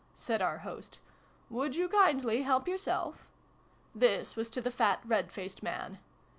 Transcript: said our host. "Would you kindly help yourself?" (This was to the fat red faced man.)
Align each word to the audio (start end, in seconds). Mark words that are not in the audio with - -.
said 0.15 0.41
our 0.41 0.57
host. 0.57 0.97
"Would 1.51 1.75
you 1.75 1.87
kindly 1.87 2.41
help 2.41 2.67
yourself?" 2.67 3.27
(This 3.93 4.35
was 4.35 4.49
to 4.49 4.59
the 4.59 4.71
fat 4.71 4.99
red 5.05 5.31
faced 5.31 5.61
man.) 5.61 5.99